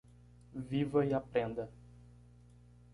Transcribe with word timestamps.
Viva 0.55 1.05
e 1.05 1.13
aprenda. 1.13 1.69